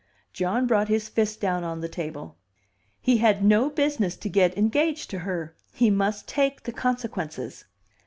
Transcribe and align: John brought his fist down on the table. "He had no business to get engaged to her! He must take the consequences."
John 0.33 0.65
brought 0.65 0.87
his 0.87 1.09
fist 1.09 1.39
down 1.41 1.63
on 1.63 1.79
the 1.81 1.87
table. 1.87 2.35
"He 3.01 3.17
had 3.17 3.43
no 3.45 3.69
business 3.69 4.17
to 4.17 4.29
get 4.29 4.57
engaged 4.57 5.11
to 5.11 5.19
her! 5.19 5.53
He 5.75 5.91
must 5.91 6.27
take 6.27 6.63
the 6.63 6.71
consequences." 6.73 7.65